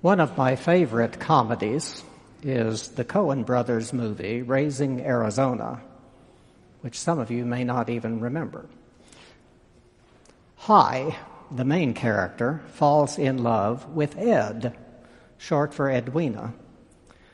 One 0.00 0.20
of 0.20 0.38
my 0.38 0.54
favorite 0.54 1.18
comedies 1.18 2.04
is 2.44 2.90
the 2.90 3.04
Coen 3.04 3.44
brothers 3.44 3.92
movie, 3.92 4.42
Raising 4.42 5.00
Arizona, 5.00 5.80
which 6.82 6.96
some 6.96 7.18
of 7.18 7.32
you 7.32 7.44
may 7.44 7.64
not 7.64 7.90
even 7.90 8.20
remember. 8.20 8.66
Hi, 10.58 11.16
the 11.50 11.64
main 11.64 11.94
character, 11.94 12.60
falls 12.74 13.18
in 13.18 13.42
love 13.42 13.92
with 13.92 14.16
Ed, 14.16 14.76
short 15.36 15.74
for 15.74 15.90
Edwina, 15.90 16.54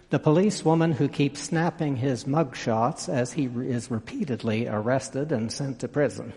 the 0.09 0.19
policewoman 0.19 0.93
who 0.93 1.09
keeps 1.09 1.43
snapping 1.43 1.97
his 1.97 2.25
mugshots 2.25 3.11
as 3.11 3.35
he 3.35 3.45
is 3.45 3.91
repeatedly 3.91 4.69
arrested 4.69 5.33
and 5.33 5.53
sent 5.53 5.81
to 5.81 5.89
prison. 5.89 6.33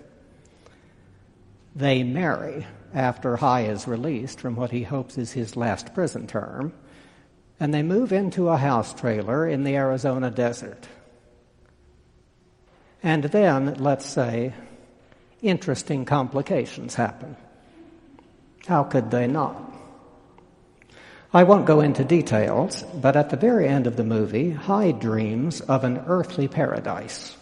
They 1.78 2.02
marry 2.02 2.66
after 2.92 3.38
Hi 3.38 3.66
is 3.66 3.88
released 3.88 4.40
from 4.40 4.56
what 4.56 4.72
he 4.72 4.82
hopes 4.82 5.16
is 5.16 5.34
his 5.34 5.56
last 5.56 5.94
prison 5.94 6.26
term, 6.26 6.74
and 7.60 7.72
they 7.72 7.84
move 7.84 8.12
into 8.12 8.50
a 8.50 8.58
house 8.58 8.96
trailer 8.96 9.48
in 9.48 9.64
the 9.64 9.76
Arizona 9.76 10.32
desert. 10.32 10.88
And 13.04 13.26
then, 13.26 13.76
let's 13.76 14.08
say, 14.08 14.56
interesting 15.44 16.04
complications 16.04 16.96
happen. 16.96 17.38
How 18.66 18.82
could 18.84 19.12
they 19.12 19.28
not? 19.28 19.72
I 21.32 21.44
won't 21.44 21.68
go 21.68 21.82
into 21.82 22.04
details, 22.04 22.82
but 22.96 23.16
at 23.16 23.30
the 23.30 23.38
very 23.38 23.68
end 23.68 23.86
of 23.86 23.98
the 23.98 24.04
movie, 24.04 24.50
Hi 24.50 24.94
dreams 24.94 25.62
of 25.62 25.84
an 25.84 26.00
earthly 26.08 26.48
paradise. 26.48 27.38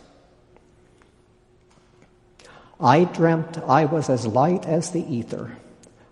I 2.80 3.06
dreamt 3.06 3.58
I 3.60 3.86
was 3.86 4.10
as 4.10 4.28
light 4.28 4.66
as 4.66 4.92
the 4.92 5.06
ether, 5.14 5.58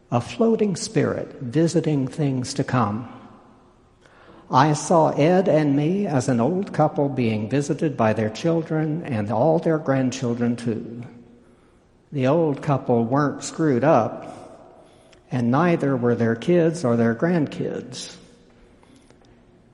a 0.09 0.21
floating 0.21 0.75
spirit 0.77 1.41
visiting 1.41 2.07
things 2.07 2.53
to 2.53 2.63
come. 2.63 3.11
I 4.49 4.73
saw 4.73 5.09
Ed 5.09 5.49
and 5.49 5.75
me 5.75 6.05
as 6.05 6.29
an 6.29 6.39
old 6.39 6.71
couple 6.71 7.09
being 7.09 7.49
visited 7.49 7.97
by 7.97 8.13
their 8.13 8.29
children 8.29 9.03
and 9.03 9.29
all 9.29 9.59
their 9.59 9.77
grandchildren 9.77 10.55
too. 10.55 11.03
The 12.11 12.27
old 12.27 12.61
couple 12.61 13.03
weren't 13.03 13.43
screwed 13.43 13.83
up, 13.83 14.85
and 15.31 15.51
neither 15.51 15.97
were 15.97 16.15
their 16.15 16.35
kids 16.35 16.85
or 16.85 16.95
their 16.95 17.15
grandkids. 17.15 18.15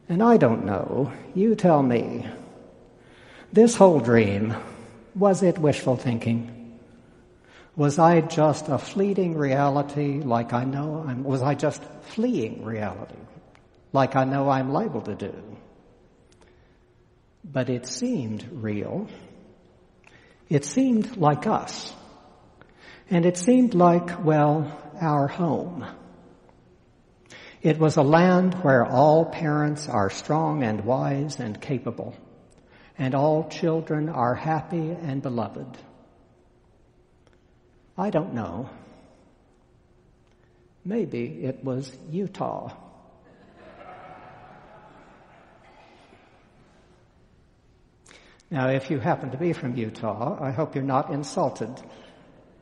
And 0.08 0.24
I 0.24 0.38
don't 0.38 0.66
know, 0.66 1.12
you 1.36 1.54
tell 1.54 1.84
me. 1.84 2.26
This 3.54 3.76
whole 3.76 4.00
dream, 4.00 4.56
was 5.14 5.44
it 5.44 5.60
wishful 5.60 5.98
thinking? 5.98 6.59
Was 7.80 7.98
I 7.98 8.20
just 8.20 8.68
a 8.68 8.78
fleeting 8.78 9.38
reality 9.38 10.20
like 10.20 10.52
I 10.52 10.66
know 10.66 11.06
I'm, 11.08 11.24
was 11.24 11.42
I 11.42 11.56
just 11.56 11.82
fleeing 12.02 12.66
reality 12.66 13.16
like 13.94 14.18
I 14.18 14.26
know 14.26 14.50
I'm 14.50 14.74
liable 14.74 15.04
to 15.04 15.16
do? 15.16 15.34
But 17.42 17.70
it 17.70 17.88
seemed 17.88 18.46
real. 18.52 19.08
It 20.50 20.66
seemed 20.66 21.16
like 21.16 21.48
us. 21.48 21.94
And 23.10 23.26
it 23.26 23.38
seemed 23.38 23.74
like, 23.74 24.26
well, 24.26 24.78
our 25.00 25.30
home. 25.30 25.86
It 27.62 27.80
was 27.80 27.96
a 27.96 28.04
land 28.04 28.56
where 28.56 28.86
all 28.86 29.24
parents 29.24 29.88
are 29.88 30.10
strong 30.10 30.64
and 30.64 30.84
wise 30.84 31.40
and 31.40 31.62
capable, 31.62 32.14
and 32.98 33.16
all 33.16 33.48
children 33.48 34.10
are 34.10 34.36
happy 34.36 34.92
and 34.92 35.22
beloved. 35.22 35.78
I 38.00 38.12
don't 38.12 38.34
know. 38.34 38.70
Maybe 40.86 41.44
it 41.44 41.66
was 41.66 41.92
Utah. 42.10 42.72
Now, 48.50 48.70
if 48.70 48.90
you 48.90 49.00
happen 49.00 49.32
to 49.32 49.38
be 49.38 49.52
from 49.52 49.76
Utah, 49.76 50.42
I 50.42 50.52
hope 50.52 50.76
you're 50.76 50.84
not 50.84 51.12
insulted 51.12 51.70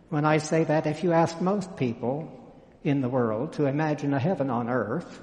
when 0.10 0.26
I 0.26 0.40
say 0.40 0.64
that 0.64 0.88
if 0.88 1.04
you 1.04 1.12
ask 1.14 1.40
most 1.40 1.78
people 1.78 2.32
in 2.84 3.02
the 3.02 3.10
world 3.10 3.54
to 3.54 3.68
imagine 3.68 4.16
a 4.16 4.20
heaven 4.20 4.50
on 4.50 4.70
earth, 4.70 5.22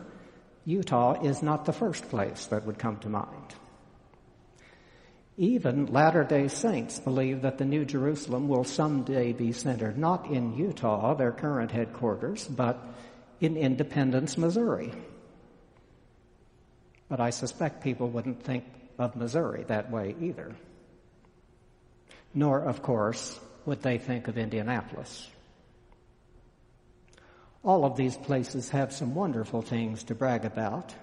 Utah 0.65 1.21
is 1.25 1.43
not 1.43 1.65
the 1.65 1.73
first 1.73 2.09
place 2.09 2.47
that 2.47 2.65
would 2.67 2.79
come 2.79 2.99
to 2.99 3.09
mind. 3.09 3.55
Even 5.37 5.87
Latter 5.87 6.23
day 6.23 6.47
Saints 6.47 7.01
believe 7.01 7.43
that 7.43 7.59
the 7.59 7.65
New 7.65 7.85
Jerusalem 7.85 8.49
will 8.49 8.63
someday 8.63 9.33
be 9.33 9.51
centered 9.53 9.99
not 9.99 10.31
in 10.31 10.57
Utah, 10.57 11.15
their 11.15 11.33
current 11.33 11.73
headquarters, 11.73 12.47
but 12.47 12.81
in 13.41 13.57
Independence, 13.57 14.39
Missouri. 14.39 14.93
But 17.09 17.21
I 17.21 17.31
suspect 17.31 17.83
people 17.83 18.09
wouldn't 18.09 18.45
think 18.45 18.65
of 18.97 19.17
Missouri 19.17 19.65
that 19.65 19.91
way 19.91 20.15
either. 20.21 20.55
Nor, 22.33 22.63
of 22.63 22.83
course, 22.83 23.39
would 23.67 23.83
they 23.83 23.99
think 23.99 24.29
of 24.29 24.39
Indianapolis. 24.39 25.29
All 27.65 27.85
of 27.85 27.97
these 27.97 28.17
places 28.17 28.69
have 28.71 28.93
some 28.93 29.15
wonderful 29.15 29.63
things 29.63 30.05
to 30.05 30.15
brag 30.15 30.45
about, 30.45 30.95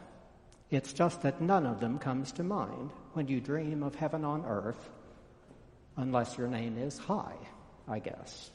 it's 0.71 0.93
just 0.93 1.21
that 1.21 1.41
none 1.41 1.65
of 1.65 1.81
them 1.81 1.99
comes 1.99 2.31
to 2.33 2.43
mind 2.43 2.89
when 3.13 3.27
you 3.27 3.41
dream 3.41 3.83
of 3.83 3.93
heaven 3.93 4.23
on 4.23 4.45
earth, 4.45 4.89
unless 5.97 6.37
your 6.37 6.47
name 6.47 6.77
is 6.77 6.97
Hi, 6.97 7.33
I 7.87 7.99
guess. 7.99 8.49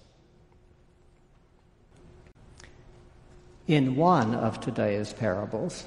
In 3.67 3.97
one 3.97 4.35
of 4.35 4.61
today's 4.61 5.13
parables, 5.13 5.85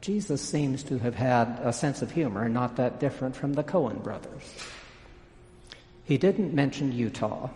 Jesus 0.00 0.40
seems 0.40 0.82
to 0.84 0.98
have 0.98 1.14
had 1.14 1.60
a 1.62 1.72
sense 1.72 2.00
of 2.00 2.10
humor 2.10 2.48
not 2.48 2.76
that 2.76 3.00
different 3.00 3.36
from 3.36 3.52
the 3.52 3.64
Coen 3.64 4.02
brothers. 4.02 4.42
He 6.04 6.16
didn't 6.16 6.54
mention 6.54 6.92
Utah, 6.92 7.50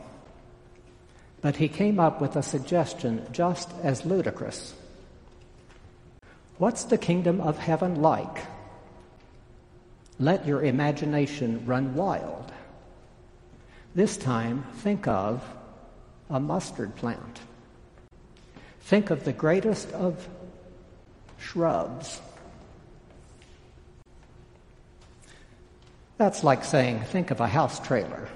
but 1.40 1.56
he 1.56 1.68
came 1.68 2.00
up 2.00 2.20
with 2.20 2.36
a 2.36 2.42
suggestion 2.42 3.24
just 3.32 3.72
as 3.82 4.04
ludicrous. 4.04 4.74
What's 6.60 6.84
the 6.84 6.98
kingdom 6.98 7.40
of 7.40 7.56
heaven 7.56 8.02
like? 8.02 8.44
Let 10.18 10.46
your 10.46 10.62
imagination 10.62 11.64
run 11.64 11.94
wild. 11.94 12.52
This 13.94 14.18
time, 14.18 14.66
think 14.74 15.08
of 15.08 15.42
a 16.28 16.38
mustard 16.38 16.94
plant. 16.96 17.40
Think 18.82 19.08
of 19.08 19.24
the 19.24 19.32
greatest 19.32 19.90
of 19.92 20.28
shrubs. 21.38 22.20
That's 26.18 26.44
like 26.44 26.62
saying, 26.62 27.00
think 27.04 27.30
of 27.30 27.40
a 27.40 27.48
house 27.48 27.80
trailer. 27.80 28.28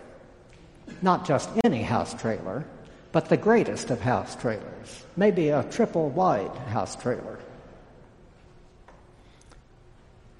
Not 1.02 1.26
just 1.26 1.50
any 1.62 1.82
house 1.82 2.14
trailer, 2.14 2.64
but 3.12 3.28
the 3.28 3.36
greatest 3.36 3.90
of 3.90 4.00
house 4.00 4.34
trailers. 4.34 5.04
Maybe 5.14 5.50
a 5.50 5.62
triple 5.64 6.08
wide 6.08 6.56
house 6.68 6.96
trailer 6.96 7.38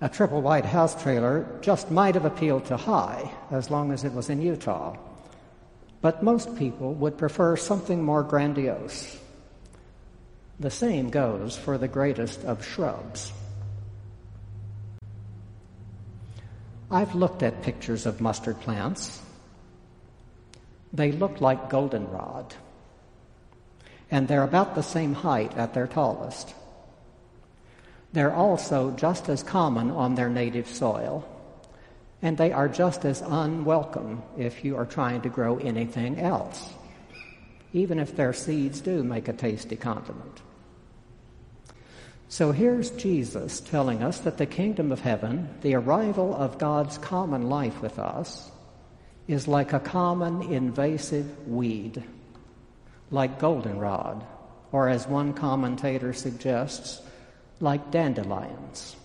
a 0.05 0.09
triple 0.11 0.43
wide 0.43 0.67
house 0.67 1.03
trailer 1.03 1.47
just 1.63 1.91
might 1.91 2.15
have 2.15 2.27
appealed 2.27 2.67
to 2.67 2.77
Hi 2.77 3.33
as 3.51 3.71
long 3.71 3.91
as 3.91 4.05
it 4.05 4.13
was 4.13 4.29
in 4.29 4.43
Utah. 4.43 4.99
But 6.03 6.23
most 6.23 6.59
people 6.59 6.93
would 6.93 7.17
prefer 7.17 7.57
something 7.57 8.03
more 8.03 8.23
grandiose. 8.23 9.19
The 10.61 10.71
same 10.71 11.09
goes 11.09 11.57
for 11.57 11.79
the 11.79 11.89
greatest 11.89 12.45
of 12.45 12.63
shrubs. 12.63 13.33
I've 16.91 17.15
looked 17.15 17.43
at 17.43 17.63
pictures 17.63 18.05
of 18.05 18.21
mustard 18.21 18.61
plants. 18.61 19.23
They 20.93 21.13
look 21.13 21.41
like 21.41 21.71
goldenrod, 21.71 22.55
and 24.11 24.29
they're 24.29 24.43
about 24.43 24.75
the 24.75 24.83
same 24.83 25.15
height 25.15 25.57
at 25.57 25.73
their 25.73 25.87
tallest. 25.87 26.53
They're 28.15 28.33
also 28.33 28.93
just 28.93 29.29
as 29.29 29.43
common 29.43 29.91
on 29.91 30.15
their 30.15 30.31
native 30.31 30.69
soil, 30.69 31.29
and 32.23 32.39
they 32.39 32.53
are 32.53 32.69
just 32.69 33.05
as 33.05 33.21
unwelcome 33.23 34.23
if 34.39 34.65
you 34.65 34.77
are 34.77 34.87
trying 34.87 35.23
to 35.23 35.29
grow 35.29 35.57
anything 35.59 36.21
else, 36.21 36.71
even 37.73 37.99
if 37.99 38.15
their 38.15 38.33
seeds 38.33 38.81
do 38.81 39.03
make 39.03 39.27
a 39.27 39.33
tasty 39.33 39.75
condiment. 39.75 40.43
So 42.29 42.53
here's 42.53 42.91
Jesus 42.91 43.59
telling 43.59 44.01
us 44.05 44.21
that 44.21 44.39
the 44.39 44.47
kingdom 44.47 44.93
of 44.93 45.01
heaven, 45.01 45.49
the 45.63 45.75
arrival 45.75 46.37
of 46.37 46.59
God's 46.59 46.99
common 46.99 47.49
life 47.49 47.83
with 47.83 47.99
us, 47.99 48.49
is 49.27 49.49
like 49.49 49.73
a 49.73 49.81
common 49.81 50.53
invasive 50.53 51.49
weed, 51.49 52.05
like 53.11 53.41
goldenrod, 53.41 54.25
or 54.71 54.89
as 54.89 55.09
one 55.09 55.33
commentator 55.33 56.13
suggests, 56.13 57.03
like 57.61 57.91
dandelions. 57.91 58.97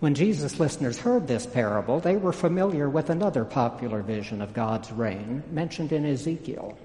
When 0.00 0.14
Jesus' 0.14 0.60
listeners 0.60 0.98
heard 0.98 1.26
this 1.26 1.44
parable, 1.44 1.98
they 1.98 2.16
were 2.16 2.32
familiar 2.32 2.88
with 2.88 3.10
another 3.10 3.44
popular 3.44 4.00
vision 4.00 4.40
of 4.40 4.54
God's 4.54 4.92
reign 4.92 5.42
mentioned 5.50 5.90
in 5.90 6.04
Ezekiel. 6.04 6.78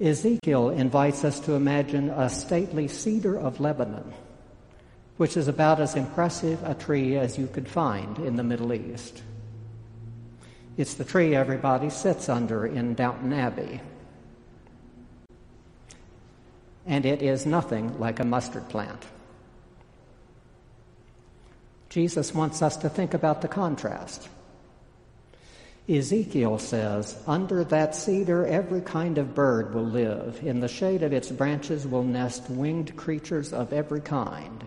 Ezekiel 0.00 0.70
invites 0.70 1.24
us 1.24 1.40
to 1.40 1.54
imagine 1.54 2.10
a 2.10 2.28
stately 2.28 2.86
cedar 2.86 3.38
of 3.38 3.60
Lebanon, 3.60 4.12
which 5.16 5.36
is 5.36 5.48
about 5.48 5.80
as 5.80 5.96
impressive 5.96 6.62
a 6.64 6.74
tree 6.74 7.16
as 7.16 7.38
you 7.38 7.46
could 7.46 7.66
find 7.66 8.18
in 8.18 8.36
the 8.36 8.44
Middle 8.44 8.74
East. 8.74 9.22
It's 10.76 10.94
the 10.94 11.04
tree 11.04 11.34
everybody 11.34 11.90
sits 11.90 12.28
under 12.28 12.64
in 12.64 12.94
Downton 12.94 13.32
Abbey. 13.32 13.80
And 16.88 17.06
it 17.06 17.22
is 17.22 17.46
nothing 17.46 18.00
like 18.00 18.18
a 18.18 18.24
mustard 18.24 18.68
plant. 18.68 19.04
Jesus 21.88 22.34
wants 22.34 22.60
us 22.62 22.76
to 22.78 22.88
think 22.88 23.14
about 23.14 23.42
the 23.42 23.48
contrast. 23.48 24.28
Ezekiel 25.88 26.58
says, 26.58 27.16
Under 27.26 27.64
that 27.64 27.94
cedar 27.94 28.46
every 28.46 28.82
kind 28.82 29.16
of 29.16 29.34
bird 29.34 29.74
will 29.74 29.86
live. 29.86 30.40
In 30.42 30.60
the 30.60 30.68
shade 30.68 31.02
of 31.02 31.12
its 31.12 31.30
branches 31.30 31.86
will 31.86 32.02
nest 32.02 32.50
winged 32.50 32.96
creatures 32.96 33.52
of 33.52 33.72
every 33.72 34.00
kind. 34.00 34.66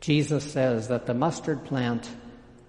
Jesus 0.00 0.44
says 0.44 0.88
that 0.88 1.06
the 1.06 1.14
mustard 1.14 1.64
plant 1.64 2.08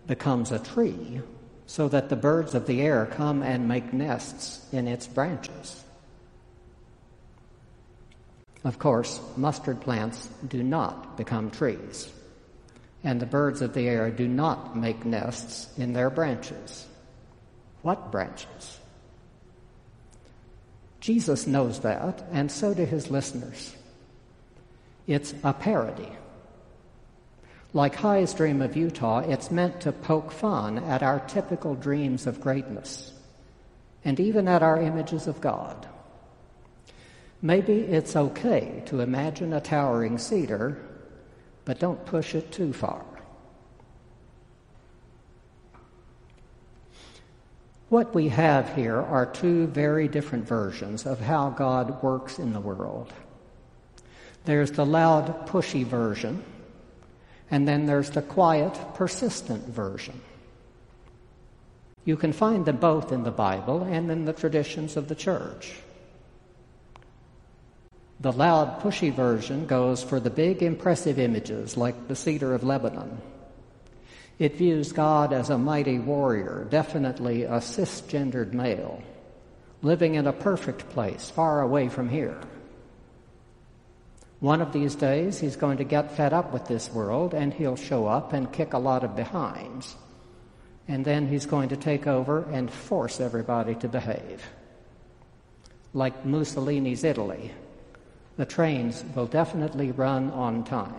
becomes 0.06 0.52
a 0.52 0.60
tree 0.60 1.22
so 1.66 1.90
that 1.90 2.10
the 2.10 2.16
birds 2.16 2.56
of 2.56 2.66
the 2.66 2.82
air 2.82 3.06
come 3.06 3.44
and 3.44 3.68
make 3.68 3.92
nests 3.92 4.66
in 4.72 4.88
its 4.88 5.06
branches. 5.06 5.84
Of 8.68 8.78
course, 8.78 9.20
mustard 9.36 9.82
plants 9.82 10.30
do 10.48 10.62
not 10.62 11.18
become 11.18 11.50
trees 11.50 12.12
and 13.08 13.22
the 13.22 13.26
birds 13.26 13.62
of 13.62 13.74
the 13.74 13.88
air 13.88 14.12
do 14.12 14.28
not 14.28 14.76
make 14.76 15.06
nests 15.06 15.70
in 15.78 15.94
their 15.94 16.10
branches. 16.10 16.86
What 17.82 18.12
branches? 18.12 18.80
Jesus 21.00 21.48
knows 21.48 21.80
that, 21.80 22.28
and 22.34 22.52
so 22.52 22.74
do 22.74 22.84
his 22.84 23.10
listeners. 23.10 23.76
It's 25.08 25.34
a 25.42 25.54
parody. 25.54 26.12
Like 27.72 27.96
Hi's 27.96 28.34
Dream 28.34 28.62
of 28.62 28.76
Utah, 28.76 29.20
it's 29.20 29.52
meant 29.52 29.80
to 29.82 29.94
poke 29.94 30.34
fun 30.34 30.80
at 30.80 31.02
our 31.02 31.22
typical 31.22 31.76
dreams 31.76 32.28
of 32.28 32.42
greatness, 32.42 33.14
and 34.04 34.20
even 34.20 34.50
at 34.50 34.64
our 34.64 34.82
images 34.82 35.28
of 35.28 35.40
God. 35.40 35.88
Maybe 37.42 37.80
it's 37.80 38.16
okay 38.16 38.84
to 38.88 39.02
imagine 39.02 39.54
a 39.54 39.62
towering 39.62 40.18
cedar 40.18 40.84
but 41.68 41.80
don't 41.80 42.06
push 42.06 42.34
it 42.34 42.50
too 42.50 42.72
far. 42.72 43.04
What 47.90 48.16
we 48.16 48.30
have 48.30 48.74
here 48.74 48.96
are 48.96 49.26
two 49.26 49.68
very 49.68 50.08
different 50.08 50.48
versions 50.48 51.06
of 51.06 51.20
how 51.20 51.50
God 51.50 52.02
works 52.02 52.40
in 52.40 52.54
the 52.54 52.62
world. 52.62 53.12
There's 54.46 54.72
the 54.72 54.86
loud, 54.86 55.46
pushy 55.48 55.86
version, 55.86 56.42
and 57.52 57.68
then 57.68 57.86
there's 57.86 58.12
the 58.12 58.22
quiet, 58.22 58.80
persistent 58.94 59.68
version. 59.68 60.22
You 62.06 62.16
can 62.16 62.32
find 62.32 62.66
them 62.66 62.78
both 62.78 63.12
in 63.12 63.24
the 63.24 63.32
Bible 63.32 63.84
and 63.84 64.10
in 64.10 64.24
the 64.24 64.32
traditions 64.32 64.96
of 64.96 65.10
the 65.10 65.16
church. 65.16 65.76
The 68.20 68.32
loud, 68.32 68.82
pushy 68.82 69.14
version 69.14 69.68
goes 69.68 70.04
for 70.04 70.20
the 70.20 70.32
big, 70.32 70.64
impressive 70.64 71.20
images 71.20 71.78
like 71.78 72.08
the 72.08 72.16
cedar 72.16 72.56
of 72.56 72.64
Lebanon. 72.64 73.22
It 74.40 74.56
views 74.56 74.92
God 74.92 75.34
as 75.34 75.50
a 75.50 75.58
mighty 75.58 76.00
warrior, 76.00 76.68
definitely 76.70 77.44
a 77.44 77.60
cisgendered 77.60 78.54
male, 78.54 79.02
living 79.82 80.16
in 80.16 80.26
a 80.26 80.34
perfect 80.34 80.90
place 80.90 81.30
far 81.30 81.62
away 81.62 81.90
from 81.90 82.10
here. 82.10 82.40
One 84.40 84.62
of 84.62 84.74
these 84.74 84.94
days, 84.96 85.40
he's 85.40 85.56
going 85.56 85.78
to 85.78 85.84
get 85.84 86.12
fed 86.12 86.34
up 86.34 86.54
with 86.54 86.68
this 86.68 86.92
world 86.92 87.34
and 87.34 87.52
he'll 87.52 87.76
show 87.76 88.06
up 88.06 88.34
and 88.34 88.52
kick 88.52 88.74
a 88.74 88.80
lot 88.80 89.04
of 89.04 89.16
behinds. 89.16 89.96
And 90.88 91.04
then 91.04 91.28
he's 91.28 91.48
going 91.48 91.70
to 91.70 91.78
take 91.78 92.06
over 92.06 92.44
and 92.52 92.72
force 92.72 93.20
everybody 93.20 93.76
to 93.76 93.88
behave. 93.88 94.44
Like 95.94 96.26
Mussolini's 96.26 97.04
Italy, 97.04 97.52
the 98.38 98.46
trains 98.46 99.04
will 99.16 99.26
definitely 99.26 99.92
run 99.92 100.30
on 100.32 100.64
time. 100.64 100.94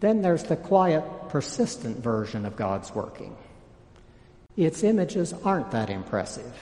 Then 0.00 0.22
there's 0.22 0.44
the 0.44 0.56
quiet, 0.56 1.04
persistent 1.28 1.98
version 1.98 2.46
of 2.46 2.56
God's 2.56 2.94
working. 2.94 3.36
Its 4.56 4.84
images 4.84 5.32
aren't 5.44 5.72
that 5.72 5.90
impressive. 5.90 6.54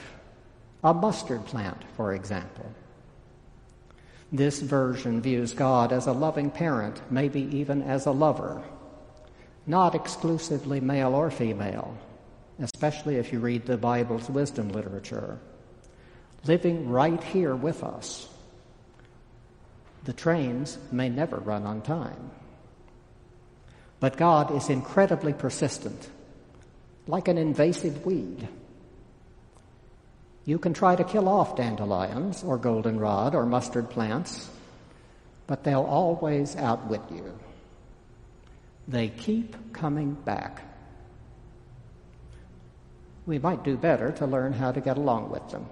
A 0.82 0.94
mustard 0.94 1.44
plant, 1.44 1.82
for 1.96 2.14
example. 2.14 2.72
This 4.32 4.60
version 4.60 5.20
views 5.20 5.52
God 5.52 5.92
as 5.92 6.06
a 6.06 6.12
loving 6.12 6.50
parent, 6.50 7.02
maybe 7.10 7.42
even 7.54 7.82
as 7.82 8.06
a 8.06 8.10
lover, 8.10 8.62
not 9.66 9.94
exclusively 9.94 10.80
male 10.80 11.14
or 11.14 11.30
female, 11.30 11.94
especially 12.58 13.16
if 13.16 13.30
you 13.30 13.40
read 13.40 13.66
the 13.66 13.76
Bible's 13.76 14.30
wisdom 14.30 14.70
literature 14.70 15.38
living 16.44 16.88
right 16.88 17.22
here 17.22 17.54
with 17.54 17.82
us. 17.84 18.28
The 20.04 20.12
trains 20.12 20.78
may 20.90 21.08
never 21.08 21.36
run 21.36 21.64
on 21.64 21.82
time. 21.82 22.30
But 24.00 24.16
God 24.16 24.54
is 24.56 24.68
incredibly 24.68 25.32
persistent, 25.32 26.10
like 27.06 27.28
an 27.28 27.38
invasive 27.38 28.04
weed. 28.04 28.48
You 30.44 30.58
can 30.58 30.74
try 30.74 30.96
to 30.96 31.04
kill 31.04 31.28
off 31.28 31.54
dandelions 31.54 32.42
or 32.42 32.58
goldenrod 32.58 33.36
or 33.36 33.46
mustard 33.46 33.90
plants, 33.90 34.50
but 35.46 35.62
they'll 35.62 35.82
always 35.84 36.56
outwit 36.56 37.02
you. 37.12 37.38
They 38.88 39.08
keep 39.08 39.72
coming 39.72 40.14
back. 40.14 40.62
We 43.24 43.38
might 43.38 43.62
do 43.62 43.76
better 43.76 44.10
to 44.12 44.26
learn 44.26 44.52
how 44.52 44.72
to 44.72 44.80
get 44.80 44.96
along 44.96 45.30
with 45.30 45.48
them. 45.50 45.66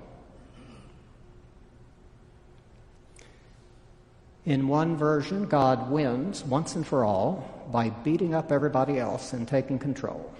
In 4.47 4.69
one 4.69 4.97
version, 4.97 5.47
God 5.47 5.91
wins 5.91 6.45
once 6.45 6.75
and 6.75 6.87
for 6.87 7.05
all 7.05 7.67
by 7.71 7.91
beating 7.91 8.35
up 8.35 8.51
everybody 8.51 8.99
else 8.99 9.33
and 9.33 9.47
taking 9.47 9.79
control. 9.79 10.33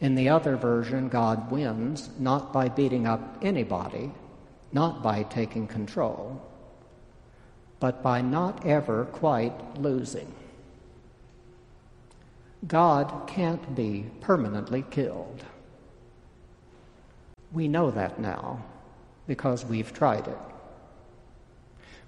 In 0.00 0.16
the 0.16 0.28
other 0.28 0.56
version, 0.56 1.08
God 1.08 1.50
wins 1.50 2.10
not 2.18 2.52
by 2.52 2.68
beating 2.68 3.06
up 3.06 3.38
anybody, 3.42 4.10
not 4.72 5.02
by 5.02 5.22
taking 5.22 5.66
control, 5.66 6.42
but 7.78 8.02
by 8.02 8.20
not 8.20 8.66
ever 8.66 9.04
quite 9.06 9.78
losing. 9.78 10.32
God 12.66 13.28
can't 13.28 13.76
be 13.76 14.06
permanently 14.20 14.84
killed. 14.90 15.44
We 17.52 17.68
know 17.68 17.90
that 17.92 18.18
now 18.18 18.64
because 19.26 19.64
we've 19.64 19.92
tried 19.92 20.26
it. 20.26 20.38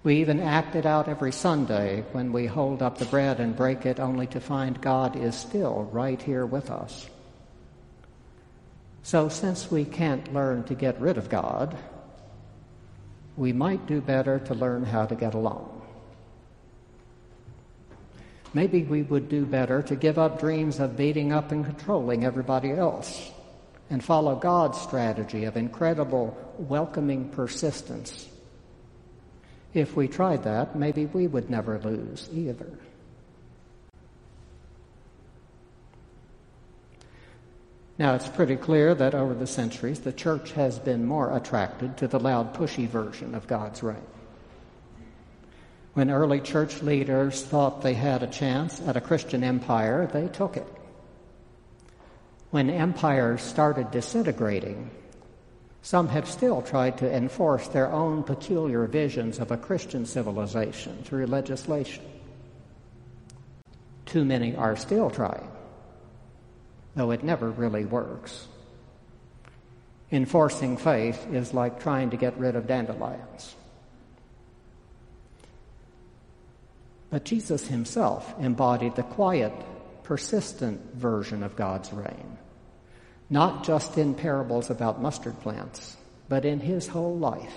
We 0.03 0.17
even 0.17 0.41
act 0.41 0.77
it 0.77 0.87
out 0.87 1.09
every 1.09 1.33
Sunday 1.33 2.05
when 2.13 2.33
we 2.33 2.47
hold 2.47 2.83
up 2.83 2.99
the 2.99 3.07
bread 3.07 3.41
and 3.41 3.57
break 3.57 3.87
it 3.87 3.99
only 3.99 4.27
to 4.29 4.41
find 4.41 4.81
God 4.81 5.17
is 5.17 5.35
still 5.35 5.89
right 5.93 6.21
here 6.21 6.47
with 6.47 6.71
us. 6.71 7.09
So, 9.03 9.29
since 9.29 9.71
we 9.71 9.85
can't 9.85 10.33
learn 10.35 10.65
to 10.65 10.75
get 10.75 11.01
rid 11.01 11.17
of 11.17 11.29
God, 11.29 11.77
we 13.37 13.53
might 13.53 13.87
do 13.87 14.01
better 14.01 14.39
to 14.41 14.55
learn 14.55 14.85
how 14.85 15.07
to 15.07 15.15
get 15.15 15.35
along. 15.35 15.83
Maybe 18.55 18.83
we 18.85 19.03
would 19.03 19.29
do 19.29 19.45
better 19.45 19.83
to 19.83 19.97
give 19.97 20.19
up 20.19 20.41
dreams 20.41 20.81
of 20.81 20.97
beating 20.97 21.33
up 21.33 21.53
and 21.53 21.65
controlling 21.65 22.25
everybody 22.25 22.71
else 22.71 23.31
and 23.91 24.03
follow 24.03 24.35
God's 24.35 24.81
strategy 24.81 25.45
of 25.45 25.57
incredible, 25.57 26.37
welcoming 26.59 27.29
persistence 27.29 28.29
if 29.77 29.95
we 29.95 30.09
tried 30.09 30.45
that, 30.45 30.75
maybe 30.75 31.05
we 31.05 31.27
would 31.27 31.51
never 31.51 31.79
lose 31.79 32.29
either. 32.33 32.67
Now, 37.99 38.15
it's 38.15 38.29
pretty 38.29 38.57
clear 38.57 38.95
that 38.95 39.15
over 39.15 39.35
the 39.35 39.47
centuries, 39.47 40.01
the 40.01 40.13
church 40.13 40.53
has 40.53 40.79
been 40.79 41.07
more 41.07 41.35
attracted 41.37 41.97
to 41.99 42.09
the 42.09 42.19
loud, 42.19 42.55
pushy 42.55 42.89
version 42.89 43.35
of 43.35 43.47
God's 43.47 43.83
reign. 43.83 43.97
When 45.95 46.11
early 46.11 46.41
church 46.41 46.83
leaders 46.83 47.43
thought 47.43 47.83
they 47.83 47.95
had 47.95 48.23
a 48.23 48.27
chance 48.27 48.81
at 48.83 48.97
a 48.97 49.01
Christian 49.01 49.43
empire, 49.43 50.07
they 50.13 50.29
took 50.29 50.57
it. 50.57 50.67
When 52.51 52.69
empires 52.69 53.43
started 53.43 53.91
disintegrating, 53.91 54.91
some 55.83 56.09
have 56.09 56.29
still 56.29 56.63
tried 56.63 56.99
to 56.99 57.13
enforce 57.13 57.69
their 57.69 57.93
own 57.93 58.23
peculiar 58.23 58.87
visions 58.87 59.39
of 59.39 59.51
a 59.51 59.57
Christian 59.57 60.05
civilization 60.05 61.03
through 61.05 61.27
legislation. 61.27 62.05
Too 64.05 64.25
many 64.25 64.57
are 64.57 64.77
still 64.77 65.11
trying, 65.11 65.51
though 66.95 67.11
it 67.11 67.23
never 67.23 67.51
really 67.51 67.85
works. 67.85 68.49
Enforcing 70.13 70.77
faith 70.77 71.27
is 71.33 71.53
like 71.53 71.81
trying 71.81 72.11
to 72.11 72.17
get 72.17 72.39
rid 72.39 72.55
of 72.57 72.67
dandelions. 72.67 73.55
But 77.11 77.25
Jesus 77.25 77.67
himself 77.67 78.35
embodied 78.41 78.97
the 78.97 79.03
quiet, 79.03 79.53
persistent 80.03 80.95
version 80.95 81.43
of 81.43 81.57
God's 81.57 81.93
reign, 81.93 82.39
not 83.29 83.65
just 83.65 83.99
in 83.99 84.15
parables 84.15 84.71
about 84.71 85.03
mustard 85.03 85.39
plants, 85.41 85.97
but 86.29 86.45
in 86.45 86.61
his 86.61 86.89
whole 86.89 87.17
life, 87.17 87.55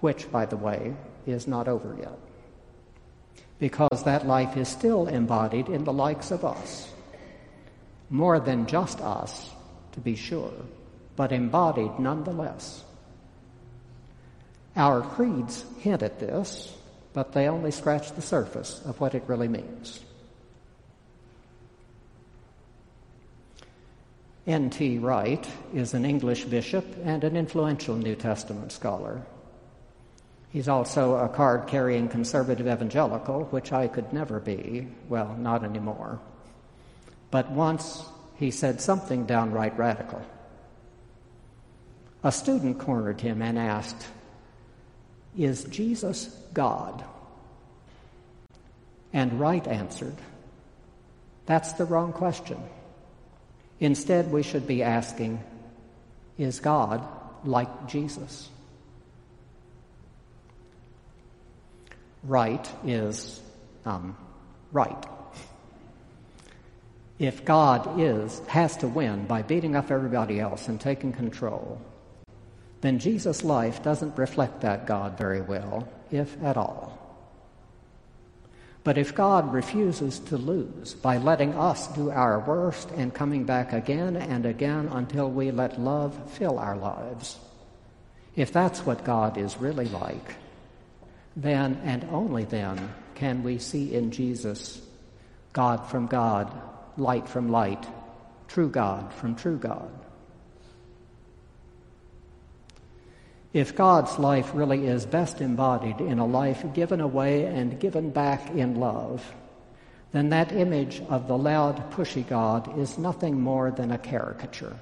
which, 0.00 0.30
by 0.30 0.46
the 0.46 0.56
way, 0.56 0.94
is 1.26 1.46
not 1.46 1.68
over 1.68 1.96
yet. 1.98 2.18
Because 3.58 4.04
that 4.04 4.26
life 4.26 4.56
is 4.56 4.68
still 4.68 5.06
embodied 5.06 5.68
in 5.68 5.84
the 5.84 5.92
likes 5.92 6.30
of 6.30 6.44
us. 6.44 6.90
More 8.08 8.40
than 8.40 8.66
just 8.66 9.00
us, 9.00 9.50
to 9.92 10.00
be 10.00 10.16
sure, 10.16 10.52
but 11.16 11.32
embodied 11.32 11.98
nonetheless. 11.98 12.84
Our 14.76 15.02
creeds 15.02 15.64
hint 15.78 16.02
at 16.02 16.18
this, 16.18 16.74
but 17.12 17.32
they 17.32 17.48
only 17.48 17.70
scratch 17.70 18.12
the 18.12 18.22
surface 18.22 18.80
of 18.84 19.00
what 19.00 19.14
it 19.14 19.24
really 19.26 19.48
means. 19.48 20.00
N.T. 24.50 24.98
Wright 24.98 25.48
is 25.72 25.94
an 25.94 26.04
English 26.04 26.44
bishop 26.44 26.84
and 27.04 27.22
an 27.22 27.36
influential 27.36 27.94
New 27.94 28.16
Testament 28.16 28.72
scholar. 28.72 29.22
He's 30.50 30.68
also 30.68 31.14
a 31.14 31.28
card 31.28 31.68
carrying 31.68 32.08
conservative 32.08 32.66
evangelical, 32.66 33.44
which 33.44 33.72
I 33.72 33.86
could 33.86 34.12
never 34.12 34.40
be. 34.40 34.88
Well, 35.08 35.36
not 35.36 35.62
anymore. 35.62 36.18
But 37.30 37.50
once 37.52 38.04
he 38.34 38.50
said 38.50 38.80
something 38.80 39.26
downright 39.26 39.78
radical. 39.78 40.22
A 42.24 42.32
student 42.32 42.78
cornered 42.78 43.20
him 43.20 43.42
and 43.42 43.58
asked, 43.58 44.08
Is 45.38 45.64
Jesus 45.64 46.34
God? 46.52 47.04
And 49.12 49.38
Wright 49.38 49.66
answered, 49.68 50.16
That's 51.46 51.74
the 51.74 51.84
wrong 51.84 52.12
question. 52.12 52.60
Instead, 53.80 54.30
we 54.30 54.42
should 54.42 54.66
be 54.66 54.82
asking, 54.82 55.42
Is 56.38 56.60
God 56.60 57.06
like 57.44 57.88
Jesus? 57.88 58.50
Wright 62.22 62.68
is 62.84 63.40
um, 63.86 64.16
right. 64.72 65.06
If 67.18 67.44
God 67.44 68.00
is 68.00 68.40
has 68.48 68.76
to 68.78 68.88
win 68.88 69.26
by 69.26 69.42
beating 69.42 69.74
up 69.74 69.90
everybody 69.90 70.38
else 70.40 70.68
and 70.68 70.78
taking 70.78 71.12
control, 71.12 71.80
then 72.82 72.98
Jesus' 72.98 73.44
life 73.44 73.82
doesn't 73.82 74.16
reflect 74.18 74.60
that 74.62 74.86
God 74.86 75.18
very 75.18 75.40
well, 75.40 75.88
if 76.10 76.42
at 76.42 76.56
all. 76.56 76.99
But 78.82 78.96
if 78.96 79.14
God 79.14 79.52
refuses 79.52 80.18
to 80.20 80.38
lose 80.38 80.94
by 80.94 81.18
letting 81.18 81.54
us 81.54 81.86
do 81.88 82.10
our 82.10 82.40
worst 82.40 82.90
and 82.92 83.12
coming 83.12 83.44
back 83.44 83.72
again 83.72 84.16
and 84.16 84.46
again 84.46 84.88
until 84.88 85.30
we 85.30 85.50
let 85.50 85.78
love 85.78 86.16
fill 86.32 86.58
our 86.58 86.76
lives, 86.76 87.38
if 88.36 88.52
that's 88.52 88.86
what 88.86 89.04
God 89.04 89.36
is 89.36 89.58
really 89.58 89.88
like, 89.88 90.36
then 91.36 91.80
and 91.84 92.04
only 92.10 92.44
then 92.44 92.94
can 93.14 93.42
we 93.42 93.58
see 93.58 93.94
in 93.94 94.10
Jesus 94.10 94.80
God 95.52 95.86
from 95.90 96.06
God, 96.06 96.50
light 96.96 97.28
from 97.28 97.50
light, 97.50 97.84
true 98.48 98.70
God 98.70 99.12
from 99.12 99.34
true 99.34 99.58
God. 99.58 99.90
If 103.52 103.74
God's 103.74 104.18
life 104.18 104.52
really 104.54 104.86
is 104.86 105.06
best 105.06 105.40
embodied 105.40 106.00
in 106.00 106.18
a 106.20 106.26
life 106.26 106.64
given 106.72 107.00
away 107.00 107.46
and 107.46 107.80
given 107.80 108.10
back 108.10 108.50
in 108.50 108.78
love, 108.78 109.34
then 110.12 110.28
that 110.30 110.52
image 110.52 111.02
of 111.08 111.26
the 111.26 111.36
loud, 111.36 111.90
pushy 111.92 112.26
God 112.26 112.78
is 112.78 112.98
nothing 112.98 113.40
more 113.40 113.70
than 113.70 113.90
a 113.90 113.98
caricature, 113.98 114.76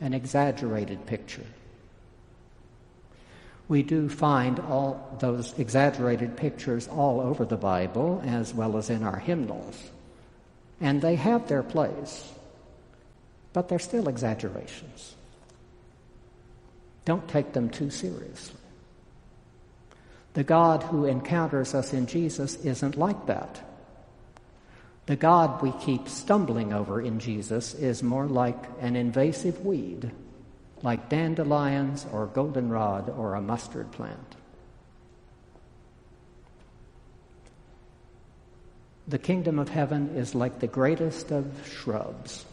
an 0.00 0.14
exaggerated 0.14 1.04
picture. 1.06 1.44
We 3.68 3.82
do 3.82 4.08
find 4.08 4.58
all 4.58 5.16
those 5.20 5.58
exaggerated 5.58 6.36
pictures 6.36 6.88
all 6.88 7.20
over 7.20 7.44
the 7.44 7.56
Bible 7.56 8.22
as 8.24 8.52
well 8.52 8.76
as 8.76 8.90
in 8.90 9.02
our 9.02 9.18
hymnals. 9.18 9.90
And 10.80 11.00
they 11.00 11.14
have 11.16 11.46
their 11.48 11.62
place, 11.62 12.30
but 13.52 13.68
they're 13.68 13.78
still 13.78 14.08
exaggerations. 14.08 15.14
Don't 17.04 17.26
take 17.28 17.52
them 17.52 17.68
too 17.68 17.90
seriously. 17.90 18.58
The 20.34 20.44
God 20.44 20.82
who 20.84 21.04
encounters 21.04 21.74
us 21.74 21.92
in 21.92 22.06
Jesus 22.06 22.56
isn't 22.64 22.96
like 22.96 23.26
that. 23.26 23.60
The 25.06 25.16
God 25.16 25.60
we 25.62 25.72
keep 25.72 26.08
stumbling 26.08 26.72
over 26.72 27.00
in 27.00 27.18
Jesus 27.18 27.74
is 27.74 28.02
more 28.02 28.26
like 28.26 28.56
an 28.80 28.94
invasive 28.94 29.64
weed, 29.64 30.10
like 30.82 31.08
dandelions 31.08 32.06
or 32.12 32.26
goldenrod 32.26 33.10
or 33.10 33.34
a 33.34 33.42
mustard 33.42 33.90
plant. 33.90 34.36
The 39.08 39.18
kingdom 39.18 39.58
of 39.58 39.68
heaven 39.68 40.16
is 40.16 40.34
like 40.34 40.60
the 40.60 40.68
greatest 40.68 41.32
of 41.32 41.68
shrubs. 41.68 42.46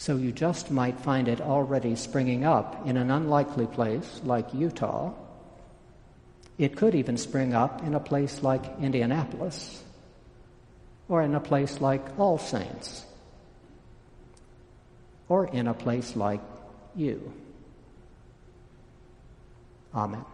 So 0.00 0.16
you 0.16 0.32
just 0.32 0.70
might 0.70 0.98
find 0.98 1.28
it 1.28 1.42
already 1.42 1.94
springing 1.94 2.42
up 2.42 2.86
in 2.86 2.96
an 2.96 3.10
unlikely 3.10 3.66
place 3.66 4.22
like 4.24 4.54
Utah. 4.54 5.12
It 6.56 6.74
could 6.74 6.94
even 6.94 7.18
spring 7.18 7.52
up 7.52 7.82
in 7.82 7.94
a 7.94 8.00
place 8.00 8.42
like 8.42 8.64
Indianapolis 8.80 9.84
or 11.06 11.20
in 11.20 11.34
a 11.34 11.40
place 11.40 11.82
like 11.82 12.18
All 12.18 12.38
Saints 12.38 13.04
or 15.28 15.48
in 15.48 15.68
a 15.68 15.74
place 15.74 16.16
like 16.16 16.40
you. 16.96 17.30
Amen. 19.94 20.24